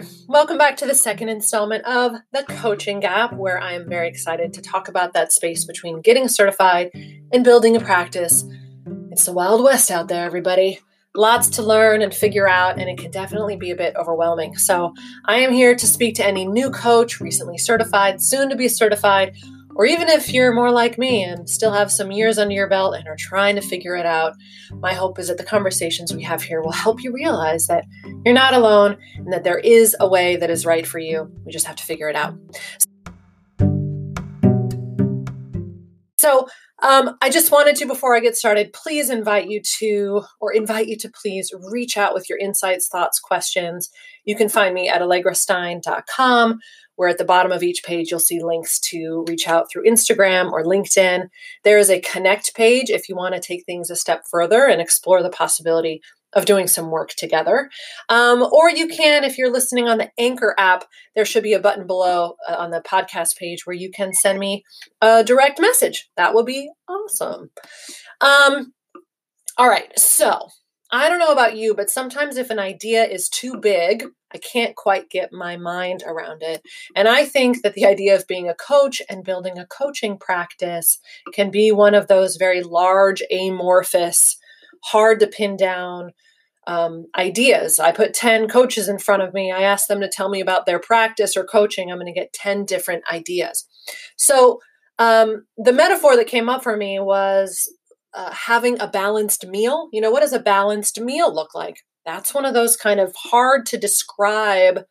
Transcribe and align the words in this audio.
there. 0.00 0.04
Welcome 0.26 0.58
back 0.58 0.76
to 0.78 0.86
the 0.86 0.94
second 0.94 1.28
installment 1.28 1.84
of 1.84 2.16
The 2.32 2.42
Coaching 2.44 3.00
Gap, 3.00 3.32
where 3.34 3.60
I 3.60 3.74
am 3.74 3.88
very 3.88 4.08
excited 4.08 4.52
to 4.54 4.62
talk 4.62 4.88
about 4.88 5.12
that 5.12 5.32
space 5.32 5.64
between 5.64 6.00
getting 6.00 6.26
certified 6.26 6.90
and 7.32 7.44
building 7.44 7.76
a 7.76 7.80
practice. 7.80 8.44
It's 9.10 9.26
the 9.26 9.32
Wild 9.32 9.62
West 9.62 9.90
out 9.90 10.08
there, 10.08 10.24
everybody. 10.24 10.80
Lots 11.14 11.48
to 11.50 11.62
learn 11.62 12.02
and 12.02 12.12
figure 12.12 12.48
out, 12.48 12.80
and 12.80 12.88
it 12.88 12.98
can 12.98 13.12
definitely 13.12 13.56
be 13.56 13.70
a 13.70 13.76
bit 13.76 13.94
overwhelming. 13.94 14.56
So, 14.56 14.94
I 15.26 15.36
am 15.36 15.52
here 15.52 15.76
to 15.76 15.86
speak 15.86 16.16
to 16.16 16.26
any 16.26 16.44
new 16.44 16.70
coach, 16.70 17.20
recently 17.20 17.58
certified, 17.58 18.20
soon 18.20 18.48
to 18.48 18.56
be 18.56 18.66
certified, 18.66 19.36
or 19.76 19.86
even 19.86 20.08
if 20.08 20.32
you're 20.32 20.52
more 20.52 20.70
like 20.70 20.98
me 20.98 21.24
and 21.24 21.48
still 21.48 21.72
have 21.72 21.90
some 21.90 22.12
years 22.12 22.38
under 22.38 22.54
your 22.54 22.68
belt 22.68 22.94
and 22.94 23.06
are 23.08 23.16
trying 23.18 23.56
to 23.56 23.62
figure 23.62 23.96
it 23.96 24.06
out, 24.06 24.34
my 24.80 24.92
hope 24.92 25.18
is 25.18 25.28
that 25.28 25.38
the 25.38 25.44
conversations 25.44 26.14
we 26.14 26.22
have 26.22 26.42
here 26.42 26.62
will 26.62 26.72
help 26.72 27.02
you 27.02 27.12
realize 27.12 27.66
that 27.66 27.84
you're 28.24 28.34
not 28.34 28.54
alone 28.54 28.96
and 29.16 29.32
that 29.32 29.44
there 29.44 29.58
is 29.58 29.96
a 30.00 30.08
way 30.08 30.36
that 30.36 30.50
is 30.50 30.64
right 30.64 30.86
for 30.86 30.98
you. 30.98 31.30
We 31.44 31.52
just 31.52 31.66
have 31.66 31.76
to 31.76 31.84
figure 31.84 32.08
it 32.08 32.16
out. 32.16 32.34
So, 32.78 32.93
um, 36.82 37.16
I 37.22 37.30
just 37.30 37.52
wanted 37.52 37.76
to, 37.76 37.86
before 37.86 38.16
I 38.16 38.20
get 38.20 38.36
started, 38.36 38.72
please 38.72 39.08
invite 39.08 39.48
you 39.48 39.60
to, 39.78 40.22
or 40.40 40.52
invite 40.52 40.88
you 40.88 40.96
to 40.98 41.08
please 41.08 41.52
reach 41.70 41.96
out 41.96 42.14
with 42.14 42.28
your 42.28 42.38
insights, 42.38 42.88
thoughts, 42.88 43.20
questions. 43.20 43.90
You 44.24 44.36
can 44.36 44.48
find 44.48 44.74
me 44.74 44.88
at 44.88 45.00
allegrastein.com 45.00 46.60
where 46.96 47.08
at 47.08 47.18
the 47.18 47.24
bottom 47.24 47.50
of 47.50 47.62
each 47.62 47.82
page 47.84 48.10
you'll 48.10 48.20
see 48.20 48.42
links 48.42 48.78
to 48.78 49.24
reach 49.28 49.48
out 49.48 49.70
through 49.70 49.84
Instagram 49.84 50.52
or 50.52 50.64
LinkedIn. 50.64 51.28
There 51.64 51.78
is 51.78 51.90
a 51.90 52.00
connect 52.00 52.54
page 52.54 52.90
if 52.90 53.08
you 53.08 53.16
want 53.16 53.34
to 53.34 53.40
take 53.40 53.64
things 53.64 53.90
a 53.90 53.96
step 53.96 54.24
further 54.30 54.66
and 54.66 54.80
explore 54.80 55.22
the 55.22 55.30
possibility 55.30 56.02
of 56.34 56.44
doing 56.44 56.66
some 56.66 56.90
work 56.90 57.10
together. 57.10 57.70
Um, 58.08 58.42
or 58.42 58.70
you 58.70 58.88
can, 58.88 59.24
if 59.24 59.38
you're 59.38 59.52
listening 59.52 59.88
on 59.88 59.98
the 59.98 60.10
Anchor 60.18 60.54
app, 60.58 60.84
there 61.14 61.24
should 61.24 61.42
be 61.42 61.52
a 61.52 61.60
button 61.60 61.86
below 61.86 62.36
uh, 62.48 62.56
on 62.56 62.70
the 62.70 62.82
podcast 62.82 63.36
page 63.36 63.66
where 63.66 63.76
you 63.76 63.90
can 63.90 64.12
send 64.12 64.38
me 64.38 64.64
a 65.00 65.24
direct 65.24 65.60
message. 65.60 66.08
That 66.16 66.34
would 66.34 66.46
be 66.46 66.70
awesome. 66.88 67.50
Um, 68.20 68.72
all 69.56 69.68
right, 69.68 69.96
so 69.98 70.48
I 70.90 71.08
don't 71.08 71.18
know 71.18 71.32
about 71.32 71.56
you, 71.56 71.74
but 71.74 71.90
sometimes 71.90 72.36
if 72.36 72.50
an 72.50 72.58
idea 72.58 73.04
is 73.04 73.28
too 73.28 73.56
big, 73.56 74.04
I 74.32 74.38
can't 74.38 74.74
quite 74.74 75.10
get 75.10 75.32
my 75.32 75.56
mind 75.56 76.02
around 76.06 76.42
it. 76.42 76.62
And 76.96 77.08
I 77.08 77.24
think 77.24 77.62
that 77.62 77.74
the 77.74 77.84
idea 77.86 78.16
of 78.16 78.26
being 78.26 78.48
a 78.48 78.54
coach 78.54 79.00
and 79.08 79.24
building 79.24 79.58
a 79.58 79.66
coaching 79.66 80.18
practice 80.18 80.98
can 81.32 81.50
be 81.50 81.70
one 81.70 81.94
of 81.94 82.08
those 82.08 82.36
very 82.36 82.62
large, 82.62 83.22
amorphous, 83.30 84.36
hard 84.84 85.20
to 85.20 85.26
pin 85.26 85.56
down 85.56 86.12
um, 86.66 87.06
ideas. 87.16 87.78
I 87.78 87.92
put 87.92 88.14
10 88.14 88.48
coaches 88.48 88.88
in 88.88 88.98
front 88.98 89.22
of 89.22 89.34
me. 89.34 89.52
I 89.52 89.62
ask 89.62 89.86
them 89.86 90.00
to 90.00 90.10
tell 90.10 90.28
me 90.28 90.40
about 90.40 90.66
their 90.66 90.78
practice 90.78 91.36
or 91.36 91.44
coaching. 91.44 91.90
I'm 91.90 91.98
going 91.98 92.12
to 92.12 92.18
get 92.18 92.32
10 92.32 92.64
different 92.64 93.04
ideas. 93.12 93.66
So, 94.16 94.60
um, 94.98 95.44
the 95.56 95.72
metaphor 95.72 96.16
that 96.16 96.28
came 96.28 96.48
up 96.48 96.62
for 96.62 96.76
me 96.76 97.00
was 97.00 97.68
uh, 98.14 98.30
having 98.30 98.80
a 98.80 98.86
balanced 98.86 99.44
meal. 99.44 99.88
You 99.92 100.00
know, 100.00 100.12
what 100.12 100.20
does 100.20 100.32
a 100.32 100.38
balanced 100.38 101.00
meal 101.00 101.34
look 101.34 101.54
like? 101.54 101.78
that's 102.04 102.34
one 102.34 102.44
of 102.44 102.54
those 102.54 102.76
kind 102.76 103.00
of 103.00 103.14
hard 103.16 103.66
to 103.66 103.78
describe 103.78 104.84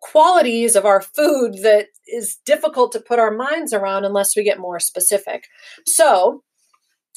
qualities 0.00 0.76
of 0.76 0.84
our 0.84 1.00
food 1.00 1.54
that 1.62 1.86
is 2.06 2.36
difficult 2.44 2.92
to 2.92 3.00
put 3.00 3.18
our 3.18 3.30
minds 3.30 3.72
around 3.72 4.04
unless 4.04 4.36
we 4.36 4.44
get 4.44 4.58
more 4.58 4.78
specific. 4.78 5.46
So, 5.86 6.42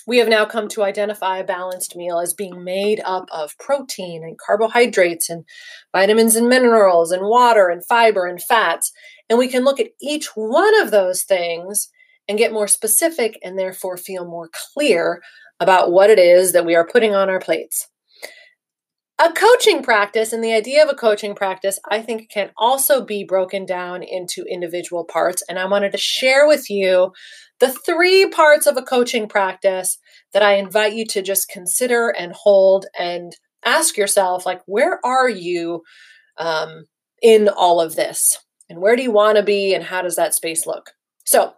we 0.07 0.17
have 0.17 0.29
now 0.29 0.45
come 0.45 0.69
to 0.69 0.83
identify 0.83 1.37
a 1.37 1.43
balanced 1.43 1.95
meal 1.95 2.19
as 2.19 2.33
being 2.33 2.63
made 2.63 3.01
up 3.03 3.27
of 3.31 3.57
protein 3.59 4.23
and 4.23 4.39
carbohydrates 4.39 5.29
and 5.29 5.43
vitamins 5.91 6.35
and 6.35 6.47
minerals 6.47 7.11
and 7.11 7.23
water 7.27 7.67
and 7.67 7.85
fiber 7.85 8.25
and 8.25 8.41
fats. 8.41 8.93
And 9.29 9.37
we 9.37 9.49
can 9.49 9.65
look 9.65 9.81
at 9.81 9.91
each 10.01 10.27
one 10.33 10.79
of 10.81 10.91
those 10.91 11.23
things 11.23 11.89
and 12.29 12.37
get 12.37 12.53
more 12.53 12.69
specific 12.69 13.37
and 13.43 13.59
therefore 13.59 13.97
feel 13.97 14.25
more 14.25 14.49
clear 14.73 15.21
about 15.59 15.91
what 15.91 16.09
it 16.09 16.19
is 16.19 16.53
that 16.53 16.65
we 16.65 16.75
are 16.75 16.87
putting 16.87 17.13
on 17.13 17.29
our 17.29 17.39
plates. 17.39 17.89
A 19.19 19.33
coaching 19.33 19.81
practice 19.81 20.31
and 20.31 20.43
the 20.43 20.53
idea 20.53 20.83
of 20.83 20.89
a 20.89 20.95
coaching 20.95 21.33
practice, 21.33 21.79
I 21.89 22.01
think, 22.01 22.29
can 22.29 22.51
also 22.55 23.03
be 23.03 23.23
broken 23.23 23.65
down 23.65 24.03
into 24.03 24.45
individual 24.47 25.05
parts. 25.05 25.41
And 25.49 25.57
I 25.57 25.65
wanted 25.65 25.91
to 25.93 25.97
share 25.97 26.47
with 26.47 26.69
you 26.69 27.13
the 27.59 27.71
three 27.71 28.29
parts 28.29 28.67
of 28.67 28.77
a 28.77 28.83
coaching 28.83 29.27
practice 29.27 29.97
that 30.33 30.43
I 30.43 30.53
invite 30.57 30.93
you 30.93 31.03
to 31.07 31.23
just 31.23 31.49
consider 31.49 32.09
and 32.09 32.31
hold 32.31 32.85
and 32.97 33.35
ask 33.65 33.97
yourself, 33.97 34.45
like, 34.45 34.61
where 34.67 34.99
are 35.03 35.29
you 35.29 35.81
um, 36.37 36.85
in 37.19 37.49
all 37.49 37.81
of 37.81 37.95
this? 37.95 38.37
And 38.69 38.79
where 38.79 38.95
do 38.95 39.01
you 39.01 39.11
want 39.11 39.37
to 39.37 39.43
be? 39.43 39.73
And 39.73 39.83
how 39.83 40.03
does 40.03 40.15
that 40.17 40.35
space 40.35 40.67
look? 40.67 40.91
So, 41.25 41.53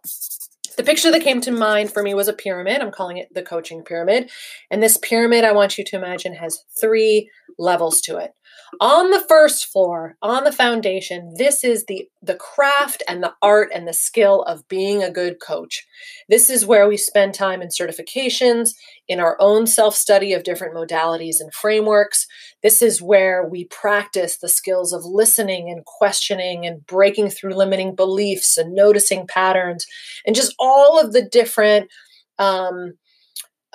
the 0.78 0.84
picture 0.86 1.12
that 1.12 1.24
came 1.24 1.42
to 1.42 1.52
mind 1.52 1.92
for 1.92 2.02
me 2.02 2.14
was 2.14 2.30
a 2.30 2.34
pyramid. 2.34 2.82
I'm 2.82 2.92
calling 2.92 3.18
it 3.18 3.28
the 3.34 3.44
coaching 3.44 3.84
pyramid. 3.84 4.32
And 4.72 4.82
this 4.82 4.96
pyramid, 4.96 5.44
I 5.44 5.52
want 5.52 5.78
you 5.78 5.84
to 5.84 5.98
imagine, 5.98 6.34
has 6.36 6.64
three 6.80 7.30
levels 7.60 8.02
to 8.02 8.18
it. 8.18 8.32
On 8.80 9.10
the 9.10 9.24
first 9.28 9.66
floor, 9.66 10.16
on 10.22 10.44
the 10.44 10.52
foundation, 10.52 11.34
this 11.38 11.64
is 11.64 11.86
the, 11.86 12.08
the 12.22 12.36
craft 12.36 13.02
and 13.08 13.22
the 13.22 13.34
art 13.42 13.70
and 13.74 13.88
the 13.88 13.94
skill 13.94 14.44
of 14.44 14.68
being 14.68 15.02
a 15.02 15.12
good 15.12 15.38
coach. 15.42 15.86
This 16.30 16.50
is 16.50 16.66
where 16.66 16.88
we 16.88 16.96
spend 16.96 17.34
time 17.34 17.62
in 17.62 17.70
certifications, 17.70 18.72
in 19.08 19.20
our 19.20 19.36
own 19.40 19.66
self 19.66 19.96
study 19.96 20.34
of 20.34 20.44
different 20.44 20.76
modalities 20.76 21.38
and 21.40 21.54
frameworks. 21.54 22.28
This 22.62 22.82
is 22.82 23.02
where 23.02 23.48
we 23.48 23.66
practice 23.66 24.38
the 24.38 24.50
skills 24.50 24.94
of 24.94 25.04
listening 25.04 25.70
and 25.70 25.84
questioning 25.86 26.66
and 26.66 26.86
breaking 26.86 27.30
through 27.30 27.56
limiting 27.56 27.96
beliefs 27.96 28.58
and 28.58 28.74
noticing 28.74 29.26
patterns 29.28 29.86
and 30.26 30.36
just 30.36 30.54
all 30.60 31.00
of 31.00 31.12
the 31.12 31.24
different. 31.24 31.90
Um, 32.38 32.94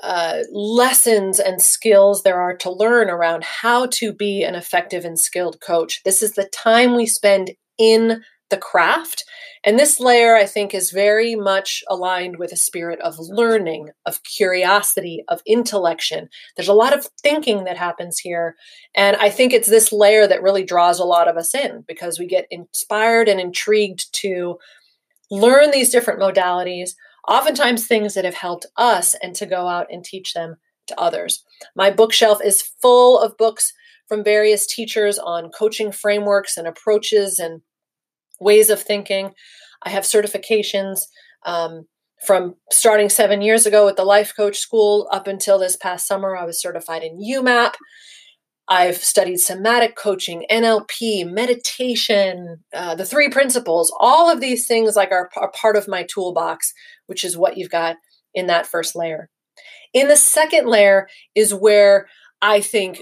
uh, 0.04 0.42
lessons 0.52 1.40
and 1.40 1.62
skills 1.62 2.22
there 2.22 2.38
are 2.40 2.54
to 2.58 2.70
learn 2.70 3.08
around 3.08 3.42
how 3.42 3.86
to 3.86 4.12
be 4.12 4.42
an 4.42 4.54
effective 4.54 5.04
and 5.04 5.18
skilled 5.18 5.60
coach. 5.60 6.02
This 6.04 6.22
is 6.22 6.32
the 6.32 6.48
time 6.52 6.94
we 6.94 7.06
spend 7.06 7.52
in 7.78 8.22
the 8.50 8.58
craft. 8.58 9.24
And 9.64 9.78
this 9.78 9.98
layer, 9.98 10.36
I 10.36 10.44
think, 10.44 10.74
is 10.74 10.90
very 10.90 11.34
much 11.34 11.82
aligned 11.88 12.36
with 12.38 12.52
a 12.52 12.56
spirit 12.56 13.00
of 13.00 13.18
learning, 13.18 13.88
of 14.04 14.22
curiosity, 14.24 15.24
of 15.28 15.40
intellection. 15.46 16.28
There's 16.54 16.68
a 16.68 16.74
lot 16.74 16.96
of 16.96 17.08
thinking 17.22 17.64
that 17.64 17.78
happens 17.78 18.18
here. 18.18 18.56
And 18.94 19.16
I 19.16 19.30
think 19.30 19.54
it's 19.54 19.68
this 19.68 19.90
layer 19.90 20.26
that 20.26 20.42
really 20.42 20.64
draws 20.64 20.98
a 20.98 21.04
lot 21.04 21.28
of 21.28 21.38
us 21.38 21.54
in 21.54 21.82
because 21.88 22.18
we 22.18 22.26
get 22.26 22.46
inspired 22.50 23.26
and 23.26 23.40
intrigued 23.40 24.12
to 24.20 24.58
learn 25.30 25.70
these 25.70 25.90
different 25.90 26.20
modalities, 26.20 26.90
oftentimes 27.28 27.86
things 27.86 28.14
that 28.14 28.24
have 28.24 28.34
helped 28.34 28.66
us 28.76 29.14
and 29.22 29.34
to 29.36 29.46
go 29.46 29.68
out 29.68 29.86
and 29.90 30.04
teach 30.04 30.32
them 30.34 30.56
to 30.86 31.00
others. 31.00 31.44
My 31.74 31.90
bookshelf 31.90 32.40
is 32.44 32.70
full 32.82 33.18
of 33.18 33.36
books 33.36 33.72
from 34.08 34.22
various 34.22 34.66
teachers 34.66 35.18
on 35.18 35.50
coaching 35.50 35.92
frameworks 35.92 36.56
and 36.56 36.66
approaches 36.66 37.38
and 37.38 37.62
ways 38.40 38.70
of 38.70 38.82
thinking. 38.82 39.32
I 39.82 39.90
have 39.90 40.04
certifications 40.04 41.00
um, 41.46 41.86
from 42.26 42.56
starting 42.70 43.08
seven 43.08 43.42
years 43.42 43.66
ago 43.66 43.86
with 43.86 43.96
the 43.96 44.04
Life 44.04 44.34
Coach 44.36 44.58
School 44.58 45.08
up 45.10 45.26
until 45.26 45.58
this 45.58 45.76
past 45.76 46.06
summer. 46.06 46.36
I 46.36 46.44
was 46.44 46.60
certified 46.60 47.02
in 47.02 47.20
YouMap. 47.20 47.74
I've 48.68 48.96
studied 48.96 49.38
somatic 49.38 49.94
coaching, 49.94 50.46
NLP, 50.50 51.30
meditation, 51.30 52.64
uh, 52.74 52.94
the 52.94 53.04
three 53.04 53.28
principles. 53.28 53.92
All 54.00 54.30
of 54.30 54.40
these 54.40 54.66
things 54.66 54.96
like 54.96 55.12
are, 55.12 55.30
are 55.36 55.50
part 55.50 55.76
of 55.76 55.88
my 55.88 56.06
toolbox, 56.12 56.72
which 57.06 57.24
is 57.24 57.36
what 57.36 57.58
you've 57.58 57.70
got 57.70 57.96
in 58.34 58.46
that 58.46 58.66
first 58.66 58.96
layer. 58.96 59.28
In 59.92 60.08
the 60.08 60.16
second 60.16 60.66
layer 60.66 61.08
is 61.34 61.54
where 61.54 62.08
I 62.40 62.60
think 62.60 63.00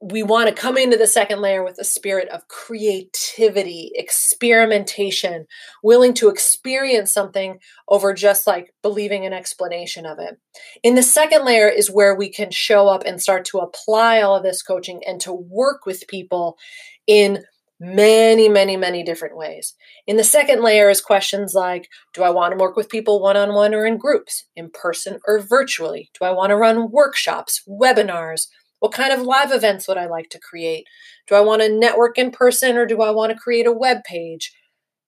we 0.00 0.22
want 0.22 0.48
to 0.48 0.54
come 0.54 0.76
into 0.76 0.96
the 0.96 1.06
second 1.06 1.40
layer 1.40 1.64
with 1.64 1.78
a 1.78 1.84
spirit 1.84 2.28
of 2.28 2.46
creativity, 2.48 3.92
experimentation, 3.94 5.46
willing 5.82 6.12
to 6.14 6.28
experience 6.28 7.12
something 7.12 7.58
over 7.88 8.12
just 8.12 8.46
like 8.46 8.74
believing 8.82 9.24
an 9.24 9.32
explanation 9.32 10.04
of 10.04 10.18
it. 10.18 10.38
In 10.82 10.96
the 10.96 11.02
second 11.02 11.44
layer 11.46 11.68
is 11.68 11.90
where 11.90 12.14
we 12.14 12.30
can 12.30 12.50
show 12.50 12.88
up 12.88 13.04
and 13.06 13.22
start 13.22 13.46
to 13.46 13.58
apply 13.58 14.20
all 14.20 14.36
of 14.36 14.42
this 14.42 14.62
coaching 14.62 15.00
and 15.06 15.20
to 15.22 15.32
work 15.32 15.86
with 15.86 16.06
people 16.08 16.58
in 17.06 17.42
many, 17.80 18.48
many, 18.48 18.76
many 18.76 19.02
different 19.02 19.36
ways. 19.36 19.74
In 20.06 20.16
the 20.16 20.24
second 20.24 20.62
layer 20.62 20.90
is 20.90 21.00
questions 21.00 21.52
like 21.54 21.88
Do 22.12 22.22
I 22.22 22.30
want 22.30 22.52
to 22.52 22.58
work 22.58 22.76
with 22.76 22.90
people 22.90 23.22
one 23.22 23.36
on 23.36 23.54
one 23.54 23.74
or 23.74 23.86
in 23.86 23.96
groups, 23.96 24.44
in 24.54 24.70
person 24.70 25.20
or 25.26 25.40
virtually? 25.40 26.10
Do 26.18 26.26
I 26.26 26.32
want 26.32 26.50
to 26.50 26.56
run 26.56 26.90
workshops, 26.90 27.62
webinars? 27.68 28.46
What 28.80 28.92
kind 28.92 29.12
of 29.12 29.22
live 29.22 29.52
events 29.52 29.88
would 29.88 29.96
I 29.96 30.06
like 30.06 30.28
to 30.30 30.40
create? 30.40 30.84
Do 31.26 31.34
I 31.34 31.40
want 31.40 31.62
to 31.62 31.68
network 31.68 32.18
in 32.18 32.30
person 32.30 32.76
or 32.76 32.86
do 32.86 33.00
I 33.02 33.10
want 33.10 33.32
to 33.32 33.38
create 33.38 33.66
a 33.66 33.72
web 33.72 34.04
page? 34.04 34.52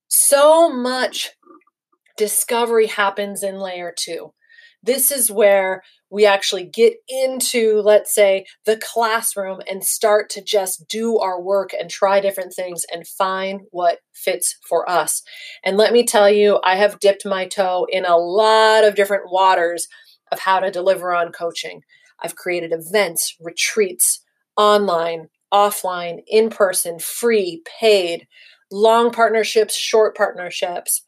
So 0.08 0.70
much 0.70 1.30
discovery 2.16 2.86
happens 2.86 3.42
in 3.42 3.58
layer 3.58 3.94
two. 3.96 4.32
This 4.82 5.10
is 5.10 5.30
where 5.30 5.82
we 6.10 6.24
actually 6.24 6.64
get 6.64 6.94
into, 7.08 7.80
let's 7.80 8.14
say, 8.14 8.46
the 8.64 8.76
classroom 8.76 9.60
and 9.68 9.84
start 9.84 10.30
to 10.30 10.42
just 10.42 10.86
do 10.88 11.18
our 11.18 11.40
work 11.40 11.70
and 11.78 11.90
try 11.90 12.20
different 12.20 12.54
things 12.54 12.84
and 12.92 13.06
find 13.06 13.62
what 13.70 13.98
fits 14.14 14.56
for 14.66 14.88
us. 14.88 15.22
And 15.64 15.76
let 15.76 15.92
me 15.92 16.04
tell 16.04 16.30
you, 16.30 16.60
I 16.64 16.76
have 16.76 17.00
dipped 17.00 17.26
my 17.26 17.46
toe 17.46 17.86
in 17.90 18.04
a 18.04 18.16
lot 18.16 18.84
of 18.84 18.94
different 18.94 19.30
waters 19.30 19.88
of 20.30 20.38
how 20.38 20.60
to 20.60 20.70
deliver 20.70 21.12
on 21.12 21.32
coaching. 21.32 21.82
I've 22.22 22.36
created 22.36 22.72
events, 22.72 23.36
retreats, 23.40 24.22
online, 24.56 25.28
offline, 25.52 26.20
in 26.26 26.50
person, 26.50 26.98
free, 26.98 27.62
paid, 27.80 28.26
long 28.70 29.10
partnerships, 29.10 29.76
short 29.76 30.16
partnerships. 30.16 31.02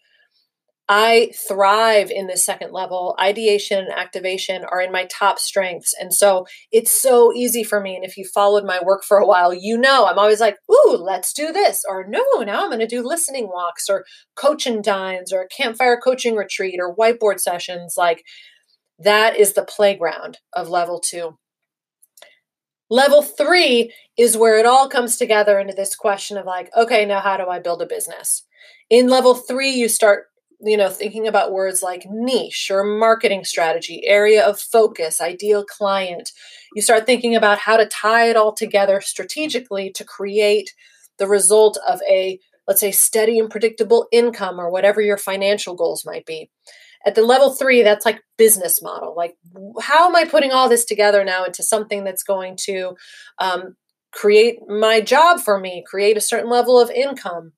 I 0.92 1.30
thrive 1.46 2.10
in 2.10 2.26
this 2.26 2.44
second 2.44 2.72
level. 2.72 3.14
Ideation 3.20 3.78
and 3.78 3.92
activation 3.92 4.64
are 4.64 4.80
in 4.80 4.90
my 4.90 5.06
top 5.06 5.38
strengths. 5.38 5.94
And 6.00 6.12
so 6.12 6.46
it's 6.72 6.90
so 6.90 7.32
easy 7.32 7.62
for 7.62 7.80
me. 7.80 7.94
And 7.94 8.04
if 8.04 8.16
you 8.16 8.24
followed 8.24 8.64
my 8.64 8.80
work 8.82 9.04
for 9.04 9.18
a 9.18 9.26
while, 9.26 9.54
you 9.54 9.78
know 9.78 10.06
I'm 10.06 10.18
always 10.18 10.40
like, 10.40 10.56
ooh, 10.68 10.96
let's 11.00 11.32
do 11.32 11.52
this. 11.52 11.84
Or 11.88 12.04
no, 12.08 12.24
now 12.40 12.64
I'm 12.64 12.70
going 12.70 12.80
to 12.80 12.88
do 12.88 13.06
listening 13.06 13.46
walks 13.46 13.88
or 13.88 14.04
coaching 14.34 14.82
dines 14.82 15.32
or 15.32 15.42
a 15.42 15.48
campfire 15.48 15.96
coaching 15.96 16.34
retreat 16.34 16.80
or 16.80 16.96
whiteboard 16.96 17.38
sessions. 17.38 17.94
Like 17.96 18.24
that 19.00 19.36
is 19.36 19.54
the 19.54 19.64
playground 19.64 20.38
of 20.52 20.68
level 20.68 21.00
two. 21.00 21.38
Level 22.90 23.22
three 23.22 23.92
is 24.18 24.36
where 24.36 24.58
it 24.58 24.66
all 24.66 24.88
comes 24.88 25.16
together 25.16 25.58
into 25.58 25.74
this 25.74 25.94
question 25.94 26.36
of 26.36 26.44
like, 26.44 26.70
okay, 26.76 27.04
now 27.04 27.20
how 27.20 27.36
do 27.36 27.46
I 27.48 27.60
build 27.60 27.82
a 27.82 27.86
business? 27.86 28.44
In 28.90 29.08
level 29.08 29.34
three, 29.34 29.70
you 29.70 29.88
start 29.88 30.26
you 30.62 30.76
know 30.76 30.90
thinking 30.90 31.26
about 31.26 31.52
words 31.52 31.82
like 31.82 32.06
niche 32.10 32.70
or 32.70 32.84
marketing 32.84 33.44
strategy 33.44 34.02
area 34.06 34.44
of 34.46 34.60
focus 34.60 35.20
ideal 35.20 35.64
client 35.64 36.30
you 36.74 36.82
start 36.82 37.06
thinking 37.06 37.34
about 37.34 37.58
how 37.58 37.76
to 37.76 37.86
tie 37.86 38.28
it 38.28 38.36
all 38.36 38.52
together 38.52 39.00
strategically 39.00 39.90
to 39.90 40.04
create 40.04 40.74
the 41.18 41.26
result 41.26 41.78
of 41.88 42.00
a 42.08 42.38
let's 42.68 42.80
say 42.80 42.90
steady 42.90 43.38
and 43.38 43.50
predictable 43.50 44.06
income 44.12 44.60
or 44.60 44.70
whatever 44.70 45.00
your 45.00 45.16
financial 45.16 45.74
goals 45.74 46.04
might 46.04 46.26
be 46.26 46.50
at 47.06 47.14
the 47.14 47.22
level 47.22 47.50
three 47.50 47.82
that's 47.82 48.04
like 48.04 48.22
business 48.36 48.82
model 48.82 49.14
like 49.16 49.36
how 49.80 50.08
am 50.08 50.16
i 50.16 50.24
putting 50.24 50.52
all 50.52 50.68
this 50.68 50.84
together 50.84 51.24
now 51.24 51.44
into 51.44 51.62
something 51.62 52.04
that's 52.04 52.22
going 52.22 52.56
to 52.56 52.94
um, 53.38 53.76
create 54.12 54.58
my 54.68 55.00
job 55.00 55.40
for 55.40 55.58
me 55.58 55.84
create 55.86 56.16
a 56.16 56.20
certain 56.20 56.50
level 56.50 56.78
of 56.78 56.90
income 56.90 57.52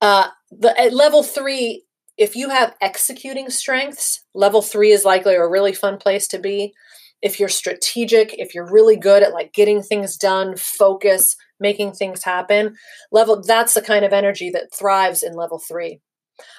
uh, 0.00 0.28
the 0.50 0.78
at 0.80 0.92
level 0.92 1.22
three, 1.22 1.84
if 2.16 2.36
you 2.36 2.50
have 2.50 2.74
executing 2.80 3.50
strengths, 3.50 4.24
level 4.34 4.62
three 4.62 4.90
is 4.90 5.04
likely 5.04 5.34
a 5.34 5.46
really 5.46 5.72
fun 5.72 5.98
place 5.98 6.28
to 6.28 6.38
be. 6.38 6.72
If 7.20 7.40
you're 7.40 7.48
strategic, 7.48 8.34
if 8.34 8.54
you're 8.54 8.70
really 8.70 8.96
good 8.96 9.22
at 9.22 9.32
like 9.32 9.52
getting 9.52 9.82
things 9.82 10.16
done, 10.16 10.56
focus, 10.56 11.36
making 11.58 11.92
things 11.92 12.22
happen, 12.22 12.76
level 13.10 13.42
that's 13.42 13.74
the 13.74 13.82
kind 13.82 14.04
of 14.04 14.12
energy 14.12 14.50
that 14.50 14.72
thrives 14.72 15.24
in 15.24 15.34
level 15.34 15.58
three. 15.58 16.00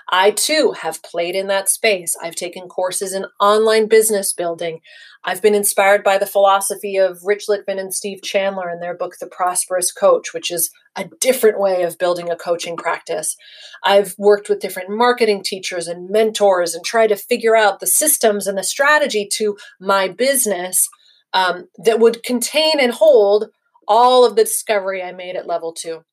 I 0.10 0.32
too 0.32 0.74
have 0.82 1.04
played 1.04 1.36
in 1.36 1.48
that 1.48 1.70
space. 1.70 2.16
I've 2.22 2.36
taken 2.36 2.68
courses 2.68 3.14
in 3.14 3.26
online 3.40 3.88
business 3.88 4.34
building. 4.34 4.82
I've 5.24 5.42
been 5.42 5.56
inspired 5.56 6.04
by 6.04 6.18
the 6.18 6.26
philosophy 6.26 6.98
of 6.98 7.20
Rich 7.24 7.46
Litvin 7.48 7.80
and 7.80 7.94
Steve 7.94 8.22
Chandler 8.22 8.70
in 8.70 8.80
their 8.80 8.96
book, 8.96 9.16
The 9.20 9.28
Prosperous 9.28 9.92
Coach, 9.92 10.34
which 10.34 10.50
is 10.50 10.72
a 10.96 11.10
different 11.20 11.60
way 11.60 11.84
of 11.84 11.98
building 11.98 12.30
a 12.30 12.36
coaching 12.36 12.78
practice. 12.78 13.36
I've 13.84 14.16
worked 14.18 14.50
with 14.50 14.60
different 14.60 14.90
marketing 14.90 15.44
teachers 15.44 15.88
and 15.88 16.10
mentors 16.10 16.74
and 16.74 16.84
tried 16.84 17.08
to 17.08 17.16
figure 17.16 17.56
out 17.56 17.80
the 17.80 17.88
systems 17.88 18.48
and 18.48 18.58
the 18.58 18.64
strategy 18.64 19.28
to 19.34 19.58
my 19.80 20.08
business 20.08 20.90
um, 21.34 21.68
that 21.78 22.00
would 22.00 22.24
contain 22.24 22.80
and 22.80 22.92
hold 22.92 23.50
all 23.88 24.26
of 24.26 24.36
the 24.36 24.44
discovery 24.44 25.04
I 25.04 25.12
made 25.12 25.36
at 25.36 25.48
level 25.48 25.74
two. 25.74 26.04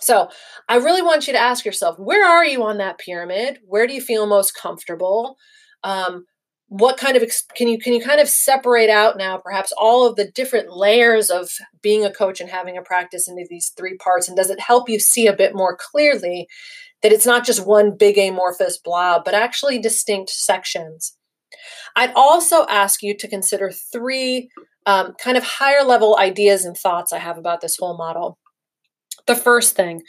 So 0.00 0.28
I 0.68 0.76
really 0.76 1.02
want 1.02 1.26
you 1.26 1.32
to 1.32 1.38
ask 1.38 1.64
yourself, 1.64 1.98
where 1.98 2.26
are 2.26 2.44
you 2.44 2.62
on 2.62 2.78
that 2.78 2.98
pyramid? 2.98 3.58
Where 3.66 3.86
do 3.86 3.94
you 3.94 4.00
feel 4.00 4.26
most 4.26 4.54
comfortable? 4.54 5.36
Um, 5.84 6.24
what 6.70 6.96
kind 6.96 7.16
of 7.16 7.24
can 7.56 7.66
you 7.66 7.78
can 7.78 7.92
you 7.92 8.00
kind 8.00 8.20
of 8.20 8.28
separate 8.28 8.88
out 8.88 9.18
now 9.18 9.36
perhaps 9.36 9.72
all 9.76 10.06
of 10.06 10.14
the 10.14 10.30
different 10.30 10.70
layers 10.70 11.28
of 11.28 11.50
being 11.82 12.04
a 12.04 12.12
coach 12.12 12.40
and 12.40 12.48
having 12.48 12.78
a 12.78 12.82
practice 12.82 13.28
into 13.28 13.44
these 13.50 13.72
three 13.76 13.96
parts 13.96 14.28
and 14.28 14.36
does 14.36 14.50
it 14.50 14.60
help 14.60 14.88
you 14.88 15.00
see 15.00 15.26
a 15.26 15.36
bit 15.36 15.52
more 15.52 15.76
clearly 15.76 16.46
that 17.02 17.10
it's 17.10 17.26
not 17.26 17.44
just 17.44 17.66
one 17.66 17.96
big 17.96 18.16
amorphous 18.16 18.78
blob 18.78 19.22
but 19.24 19.34
actually 19.34 19.80
distinct 19.80 20.30
sections 20.30 21.16
i'd 21.96 22.12
also 22.14 22.64
ask 22.66 23.02
you 23.02 23.16
to 23.16 23.26
consider 23.26 23.72
three 23.92 24.48
um, 24.86 25.12
kind 25.22 25.36
of 25.36 25.42
higher 25.42 25.82
level 25.82 26.16
ideas 26.20 26.64
and 26.64 26.76
thoughts 26.76 27.12
i 27.12 27.18
have 27.18 27.36
about 27.36 27.60
this 27.60 27.76
whole 27.80 27.96
model 27.96 28.38
the 29.26 29.36
first 29.36 29.76
thing 29.76 30.02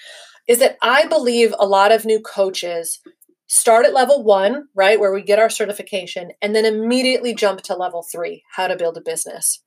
is 0.47 0.59
that 0.59 0.77
I 0.81 1.05
believe 1.05 1.53
a 1.59 1.65
lot 1.65 1.91
of 1.91 2.05
new 2.05 2.19
coaches 2.19 2.99
start 3.47 3.85
at 3.85 3.93
level 3.93 4.23
one, 4.23 4.65
right, 4.75 4.99
where 4.99 5.13
we 5.13 5.21
get 5.21 5.39
our 5.39 5.49
certification, 5.49 6.31
and 6.41 6.55
then 6.55 6.65
immediately 6.65 7.35
jump 7.35 7.61
to 7.61 7.75
level 7.75 8.05
three, 8.11 8.43
how 8.55 8.67
to 8.67 8.77
build 8.77 8.97
a 8.97 9.01
business. 9.01 9.61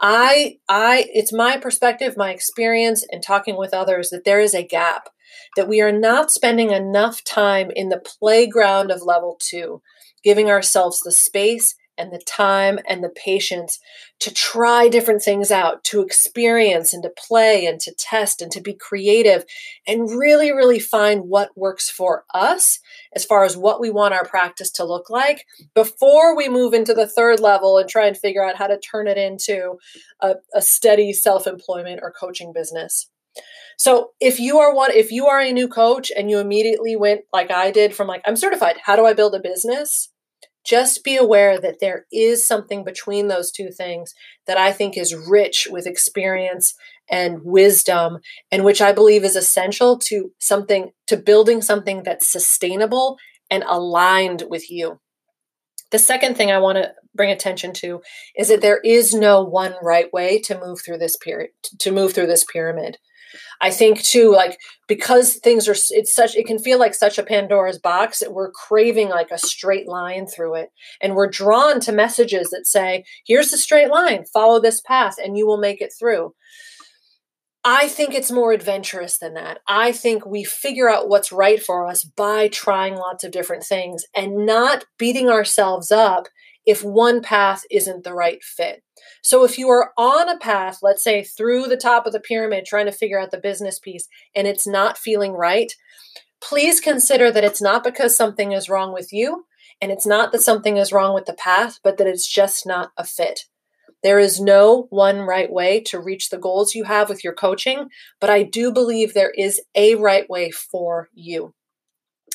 I, 0.00 0.58
I, 0.68 1.06
it's 1.12 1.32
my 1.32 1.56
perspective, 1.56 2.16
my 2.16 2.30
experience, 2.30 3.04
and 3.10 3.22
talking 3.22 3.56
with 3.56 3.74
others 3.74 4.10
that 4.10 4.24
there 4.24 4.40
is 4.40 4.54
a 4.54 4.66
gap, 4.66 5.08
that 5.56 5.68
we 5.68 5.80
are 5.80 5.92
not 5.92 6.30
spending 6.30 6.70
enough 6.70 7.22
time 7.24 7.70
in 7.74 7.88
the 7.88 8.02
playground 8.20 8.90
of 8.90 9.02
level 9.02 9.38
two, 9.40 9.82
giving 10.22 10.50
ourselves 10.50 11.00
the 11.00 11.12
space 11.12 11.74
and 11.98 12.12
the 12.12 12.18
time 12.18 12.78
and 12.88 13.02
the 13.02 13.08
patience 13.08 13.78
to 14.20 14.32
try 14.32 14.88
different 14.88 15.22
things 15.22 15.50
out, 15.50 15.84
to 15.84 16.00
experience 16.00 16.92
and 16.92 17.02
to 17.02 17.10
play 17.10 17.66
and 17.66 17.80
to 17.80 17.92
test 17.94 18.40
and 18.40 18.50
to 18.52 18.60
be 18.60 18.72
creative 18.72 19.44
and 19.86 20.10
really, 20.10 20.52
really 20.52 20.78
find 20.78 21.22
what 21.22 21.56
works 21.56 21.90
for 21.90 22.24
us 22.34 22.80
as 23.14 23.24
far 23.24 23.44
as 23.44 23.56
what 23.56 23.80
we 23.80 23.90
want 23.90 24.14
our 24.14 24.24
practice 24.24 24.70
to 24.70 24.84
look 24.84 25.10
like 25.10 25.44
before 25.74 26.36
we 26.36 26.48
move 26.48 26.74
into 26.74 26.94
the 26.94 27.06
third 27.06 27.40
level 27.40 27.78
and 27.78 27.88
try 27.88 28.06
and 28.06 28.16
figure 28.16 28.44
out 28.44 28.56
how 28.56 28.66
to 28.66 28.78
turn 28.78 29.06
it 29.06 29.18
into 29.18 29.78
a, 30.20 30.34
a 30.54 30.62
steady 30.62 31.12
self 31.12 31.46
employment 31.46 32.00
or 32.02 32.12
coaching 32.12 32.52
business. 32.52 33.08
So 33.76 34.10
if 34.20 34.40
you 34.40 34.58
are 34.58 34.74
one 34.74 34.90
if 34.90 35.12
you 35.12 35.26
are 35.26 35.40
a 35.40 35.52
new 35.52 35.68
coach 35.68 36.10
and 36.16 36.28
you 36.30 36.38
immediately 36.38 36.96
went 36.96 37.22
like 37.32 37.50
I 37.50 37.70
did 37.70 37.94
from 37.94 38.08
like 38.08 38.22
I'm 38.26 38.36
certified, 38.36 38.76
how 38.82 38.96
do 38.96 39.06
I 39.06 39.12
build 39.14 39.34
a 39.34 39.40
business? 39.40 40.10
Just 40.68 41.02
be 41.02 41.16
aware 41.16 41.58
that 41.58 41.80
there 41.80 42.04
is 42.12 42.46
something 42.46 42.84
between 42.84 43.28
those 43.28 43.50
two 43.50 43.70
things 43.70 44.14
that 44.46 44.58
I 44.58 44.70
think 44.70 44.98
is 44.98 45.14
rich 45.14 45.66
with 45.70 45.86
experience 45.86 46.74
and 47.10 47.40
wisdom 47.42 48.18
and 48.52 48.64
which 48.64 48.82
I 48.82 48.92
believe 48.92 49.24
is 49.24 49.34
essential 49.34 49.98
to 50.00 50.30
something 50.38 50.90
to 51.06 51.16
building 51.16 51.62
something 51.62 52.02
that's 52.02 52.30
sustainable 52.30 53.16
and 53.50 53.64
aligned 53.66 54.44
with 54.50 54.70
you. 54.70 55.00
The 55.90 55.98
second 55.98 56.36
thing 56.36 56.50
I 56.50 56.58
want 56.58 56.76
to 56.76 56.92
bring 57.14 57.30
attention 57.30 57.72
to 57.74 58.00
is 58.36 58.48
that 58.48 58.60
there 58.60 58.78
is 58.78 59.14
no 59.14 59.42
one 59.42 59.74
right 59.82 60.12
way 60.12 60.38
to 60.40 60.60
move 60.60 60.80
through 60.80 60.98
this 60.98 61.16
period 61.16 61.50
to 61.78 61.92
move 61.92 62.12
through 62.12 62.26
this 62.26 62.44
pyramid. 62.44 62.98
I 63.60 63.70
think 63.70 64.02
too, 64.02 64.32
like 64.32 64.58
because 64.86 65.34
things 65.34 65.68
are, 65.68 65.74
it's 65.90 66.14
such, 66.14 66.36
it 66.36 66.46
can 66.46 66.58
feel 66.58 66.78
like 66.78 66.94
such 66.94 67.18
a 67.18 67.22
Pandora's 67.22 67.78
box 67.78 68.20
that 68.20 68.32
we're 68.32 68.50
craving 68.50 69.08
like 69.08 69.30
a 69.30 69.38
straight 69.38 69.88
line 69.88 70.26
through 70.26 70.54
it. 70.54 70.70
And 71.02 71.14
we're 71.14 71.28
drawn 71.28 71.80
to 71.80 71.92
messages 71.92 72.50
that 72.50 72.66
say, 72.66 73.04
here's 73.26 73.50
the 73.50 73.58
straight 73.58 73.90
line, 73.90 74.24
follow 74.32 74.60
this 74.60 74.80
path, 74.80 75.16
and 75.22 75.36
you 75.36 75.46
will 75.46 75.58
make 75.58 75.80
it 75.80 75.92
through. 75.98 76.34
I 77.70 77.86
think 77.86 78.14
it's 78.14 78.30
more 78.30 78.52
adventurous 78.52 79.18
than 79.18 79.34
that. 79.34 79.58
I 79.68 79.92
think 79.92 80.24
we 80.24 80.42
figure 80.42 80.88
out 80.88 81.10
what's 81.10 81.30
right 81.30 81.62
for 81.62 81.86
us 81.86 82.02
by 82.02 82.48
trying 82.48 82.94
lots 82.94 83.24
of 83.24 83.30
different 83.30 83.62
things 83.62 84.06
and 84.16 84.46
not 84.46 84.86
beating 84.96 85.28
ourselves 85.28 85.92
up 85.92 86.28
if 86.64 86.82
one 86.82 87.20
path 87.20 87.64
isn't 87.70 88.04
the 88.04 88.14
right 88.14 88.42
fit. 88.42 88.82
So 89.20 89.44
if 89.44 89.58
you 89.58 89.68
are 89.68 89.92
on 89.98 90.30
a 90.30 90.38
path, 90.38 90.78
let's 90.80 91.04
say 91.04 91.22
through 91.22 91.66
the 91.66 91.76
top 91.76 92.06
of 92.06 92.14
the 92.14 92.20
pyramid, 92.20 92.64
trying 92.64 92.86
to 92.86 92.90
figure 92.90 93.20
out 93.20 93.32
the 93.32 93.36
business 93.36 93.78
piece, 93.78 94.08
and 94.34 94.46
it's 94.46 94.66
not 94.66 94.96
feeling 94.96 95.32
right, 95.32 95.70
please 96.40 96.80
consider 96.80 97.30
that 97.30 97.44
it's 97.44 97.60
not 97.60 97.84
because 97.84 98.16
something 98.16 98.52
is 98.52 98.70
wrong 98.70 98.94
with 98.94 99.12
you, 99.12 99.44
and 99.82 99.92
it's 99.92 100.06
not 100.06 100.32
that 100.32 100.40
something 100.40 100.78
is 100.78 100.90
wrong 100.90 101.12
with 101.14 101.26
the 101.26 101.34
path, 101.34 101.80
but 101.84 101.98
that 101.98 102.06
it's 102.06 102.26
just 102.26 102.66
not 102.66 102.92
a 102.96 103.04
fit. 103.04 103.40
There 104.02 104.18
is 104.18 104.40
no 104.40 104.86
one 104.90 105.20
right 105.20 105.50
way 105.50 105.80
to 105.86 106.00
reach 106.00 106.30
the 106.30 106.38
goals 106.38 106.74
you 106.74 106.84
have 106.84 107.08
with 107.08 107.24
your 107.24 107.34
coaching, 107.34 107.88
but 108.20 108.30
I 108.30 108.42
do 108.42 108.72
believe 108.72 109.12
there 109.14 109.32
is 109.36 109.60
a 109.74 109.96
right 109.96 110.28
way 110.30 110.50
for 110.50 111.08
you. 111.12 111.54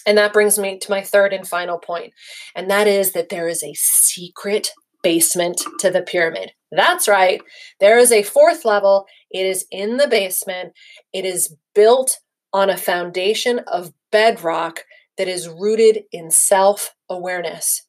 And 0.06 0.18
that 0.18 0.34
brings 0.34 0.60
me 0.60 0.78
to 0.80 0.92
my 0.92 1.02
third 1.02 1.32
and 1.32 1.48
final 1.48 1.78
point, 1.78 2.14
and 2.56 2.70
that 2.70 2.88
is 2.88 3.14
that 3.14 3.30
there 3.30 3.48
is 3.48 3.64
a 3.64 3.74
secret 3.76 4.72
basement 5.02 5.62
to 5.80 5.90
the 5.90 6.02
pyramid. 6.02 6.52
That's 6.72 7.08
right. 7.08 7.42
There 7.80 7.98
is 7.98 8.12
a 8.12 8.24
fourth 8.24 8.66
level. 8.66 9.06
It 9.32 9.46
is 9.46 9.66
in 9.72 9.98
the 9.98 10.08
basement. 10.08 10.74
It 11.14 11.26
is 11.26 11.56
built 11.76 12.20
on 12.52 12.70
a 12.70 12.78
foundation 12.78 13.60
of 13.60 13.94
bedrock 14.12 14.86
that 15.18 15.28
is 15.28 15.50
rooted 15.50 16.04
in 16.12 16.32
self 16.32 16.96
awareness. 17.10 17.86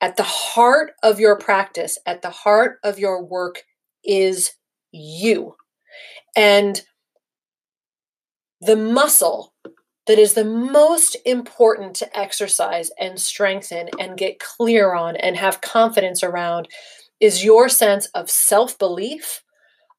At 0.00 0.16
the 0.16 0.22
heart 0.22 0.92
of 1.02 1.20
your 1.20 1.36
practice, 1.36 1.98
at 2.06 2.22
the 2.22 2.30
heart 2.30 2.78
of 2.82 2.98
your 2.98 3.22
work 3.22 3.62
is 4.04 4.52
you. 4.92 5.54
And 6.36 6.80
the 8.60 8.76
muscle 8.76 9.54
that 10.06 10.18
is 10.18 10.34
the 10.34 10.44
most 10.44 11.16
important 11.24 11.94
to 11.96 12.18
exercise 12.18 12.90
and 12.98 13.20
strengthen 13.20 13.88
and 13.98 14.16
get 14.16 14.40
clear 14.40 14.94
on 14.94 15.16
and 15.16 15.36
have 15.36 15.60
confidence 15.60 16.22
around 16.22 16.68
is 17.20 17.44
your 17.44 17.68
sense 17.68 18.06
of 18.06 18.30
self 18.30 18.78
belief, 18.78 19.42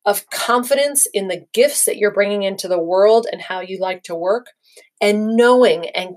of 0.06 0.30
confidence 0.30 1.08
in 1.14 1.28
the 1.28 1.46
gifts 1.54 1.86
that 1.86 1.98
you're 1.98 2.14
bringing 2.14 2.44
into 2.44 2.68
the 2.68 2.82
world 2.82 3.28
and 3.32 3.42
how 3.42 3.62
you 3.62 3.80
like 3.80 4.04
to 4.04 4.16
work, 4.16 4.48
and 5.00 5.36
knowing 5.36 5.88
and 5.90 6.16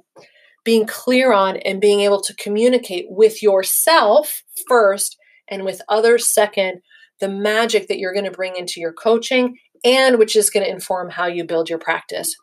being 0.64 0.86
clear 0.86 1.32
on 1.32 1.56
and 1.58 1.80
being 1.80 2.00
able 2.00 2.20
to 2.22 2.34
communicate 2.36 3.06
with 3.08 3.42
yourself 3.42 4.42
first 4.66 5.16
and 5.48 5.64
with 5.64 5.82
others 5.88 6.32
second 6.32 6.80
the 7.20 7.28
magic 7.28 7.88
that 7.88 7.98
you're 7.98 8.12
going 8.12 8.24
to 8.24 8.30
bring 8.30 8.56
into 8.56 8.80
your 8.80 8.92
coaching 8.92 9.56
and 9.84 10.18
which 10.18 10.34
is 10.34 10.50
going 10.50 10.64
to 10.64 10.72
inform 10.72 11.10
how 11.10 11.26
you 11.26 11.44
build 11.44 11.68
your 11.68 11.78
practice. 11.78 12.34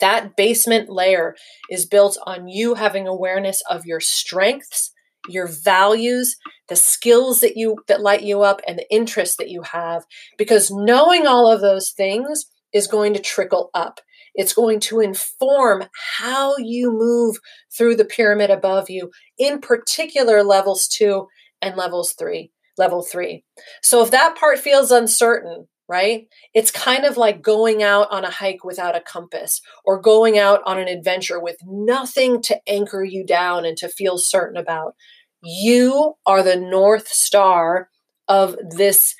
That 0.00 0.36
basement 0.36 0.88
layer 0.88 1.34
is 1.70 1.86
built 1.86 2.18
on 2.26 2.48
you 2.48 2.74
having 2.74 3.06
awareness 3.06 3.62
of 3.70 3.86
your 3.86 4.00
strengths, 4.00 4.92
your 5.28 5.46
values, 5.46 6.36
the 6.68 6.76
skills 6.76 7.40
that 7.40 7.56
you 7.56 7.76
that 7.88 8.00
light 8.00 8.22
you 8.22 8.42
up 8.42 8.60
and 8.66 8.78
the 8.78 8.90
interests 8.92 9.36
that 9.36 9.50
you 9.50 9.62
have 9.62 10.04
because 10.36 10.70
knowing 10.70 11.26
all 11.26 11.50
of 11.50 11.60
those 11.60 11.90
things 11.90 12.46
is 12.72 12.86
going 12.86 13.14
to 13.14 13.20
trickle 13.20 13.70
up. 13.72 14.00
It's 14.36 14.52
going 14.52 14.80
to 14.80 15.00
inform 15.00 15.84
how 16.18 16.56
you 16.58 16.92
move 16.92 17.38
through 17.76 17.96
the 17.96 18.04
pyramid 18.04 18.50
above 18.50 18.88
you, 18.88 19.10
in 19.38 19.60
particular 19.60 20.42
levels 20.44 20.86
2 20.88 21.26
and 21.60 21.76
levels 21.76 22.12
3, 22.12 22.52
level 22.78 23.02
3. 23.02 23.42
So 23.82 24.04
if 24.04 24.10
that 24.12 24.36
part 24.36 24.58
feels 24.58 24.90
uncertain, 24.92 25.66
right? 25.88 26.26
It's 26.52 26.70
kind 26.70 27.04
of 27.04 27.16
like 27.16 27.42
going 27.42 27.82
out 27.82 28.08
on 28.10 28.24
a 28.24 28.30
hike 28.30 28.64
without 28.64 28.96
a 28.96 29.00
compass 29.00 29.60
or 29.84 30.00
going 30.00 30.38
out 30.38 30.60
on 30.66 30.78
an 30.78 30.88
adventure 30.88 31.40
with 31.40 31.56
nothing 31.64 32.42
to 32.42 32.60
anchor 32.66 33.04
you 33.04 33.24
down 33.24 33.64
and 33.64 33.76
to 33.78 33.88
feel 33.88 34.18
certain 34.18 34.56
about. 34.56 34.94
You 35.42 36.14
are 36.24 36.42
the 36.42 36.56
north 36.56 37.08
star 37.08 37.88
of 38.28 38.56
this 38.70 39.14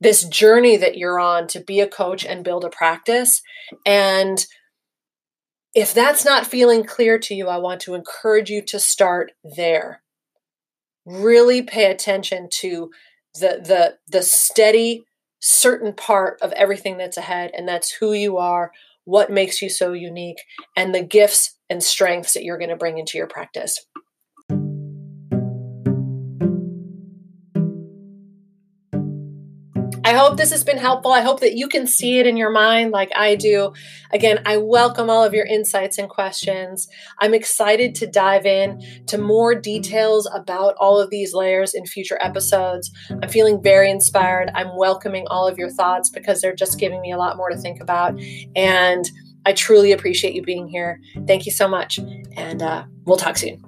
this 0.00 0.24
journey 0.28 0.76
that 0.76 0.96
you're 0.96 1.18
on 1.18 1.48
to 1.48 1.60
be 1.60 1.80
a 1.80 1.88
coach 1.88 2.24
and 2.24 2.44
build 2.44 2.64
a 2.64 2.70
practice 2.70 3.42
and 3.84 4.46
if 5.74 5.94
that's 5.94 6.24
not 6.24 6.46
feeling 6.46 6.84
clear 6.84 7.18
to 7.18 7.34
you, 7.34 7.48
I 7.48 7.58
want 7.58 7.80
to 7.82 7.94
encourage 7.94 8.50
you 8.50 8.62
to 8.62 8.80
start 8.80 9.32
there. 9.56 10.02
Really 11.04 11.62
pay 11.62 11.90
attention 11.90 12.48
to 12.60 12.90
the 13.34 13.60
the 13.64 13.98
the 14.10 14.22
steady 14.22 15.04
certain 15.40 15.92
part 15.92 16.38
of 16.42 16.52
everything 16.52 16.96
that's 16.96 17.16
ahead, 17.16 17.52
and 17.56 17.68
that's 17.68 17.90
who 17.90 18.12
you 18.12 18.38
are, 18.38 18.72
what 19.04 19.30
makes 19.30 19.62
you 19.62 19.68
so 19.68 19.92
unique, 19.92 20.40
and 20.76 20.94
the 20.94 21.02
gifts 21.02 21.56
and 21.70 21.82
strengths 21.82 22.34
that 22.34 22.44
you're 22.44 22.58
going 22.58 22.70
to 22.70 22.76
bring 22.76 22.98
into 22.98 23.18
your 23.18 23.26
practice. 23.26 23.86
Hope 30.28 30.36
this 30.36 30.50
has 30.50 30.62
been 30.62 30.76
helpful. 30.76 31.10
I 31.10 31.22
hope 31.22 31.40
that 31.40 31.56
you 31.56 31.68
can 31.68 31.86
see 31.86 32.18
it 32.18 32.26
in 32.26 32.36
your 32.36 32.50
mind 32.50 32.90
like 32.90 33.10
I 33.16 33.34
do. 33.34 33.72
Again, 34.12 34.42
I 34.44 34.58
welcome 34.58 35.08
all 35.08 35.24
of 35.24 35.32
your 35.32 35.46
insights 35.46 35.96
and 35.96 36.06
questions. 36.06 36.86
I'm 37.18 37.32
excited 37.32 37.94
to 37.94 38.06
dive 38.06 38.44
in 38.44 38.82
to 39.06 39.16
more 39.16 39.54
details 39.54 40.30
about 40.34 40.74
all 40.78 41.00
of 41.00 41.08
these 41.08 41.32
layers 41.32 41.72
in 41.72 41.86
future 41.86 42.18
episodes. 42.20 42.90
I'm 43.22 43.30
feeling 43.30 43.62
very 43.62 43.90
inspired. 43.90 44.50
I'm 44.54 44.76
welcoming 44.76 45.26
all 45.28 45.48
of 45.48 45.56
your 45.56 45.70
thoughts 45.70 46.10
because 46.10 46.42
they're 46.42 46.54
just 46.54 46.78
giving 46.78 47.00
me 47.00 47.10
a 47.10 47.16
lot 47.16 47.38
more 47.38 47.48
to 47.48 47.56
think 47.56 47.80
about. 47.80 48.20
And 48.54 49.10
I 49.46 49.54
truly 49.54 49.92
appreciate 49.92 50.34
you 50.34 50.42
being 50.42 50.68
here. 50.68 51.00
Thank 51.26 51.46
you 51.46 51.52
so 51.52 51.66
much. 51.68 51.98
And 52.36 52.62
uh, 52.62 52.84
we'll 53.06 53.16
talk 53.16 53.38
soon. 53.38 53.67